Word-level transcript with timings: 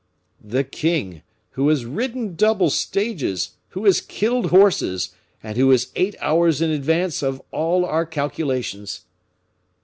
"The 0.43 0.63
king, 0.63 1.21
who 1.51 1.67
has 1.69 1.85
ridden 1.85 2.33
double 2.33 2.71
stages, 2.71 3.51
who 3.69 3.85
has 3.85 4.01
killed 4.01 4.47
horses, 4.49 5.13
and 5.43 5.57
who 5.59 5.69
is 5.71 5.91
eight 5.95 6.15
hours 6.19 6.59
in 6.59 6.71
advance 6.71 7.21
of 7.21 7.39
all 7.51 7.85
our 7.85 8.07
calculations." 8.07 9.01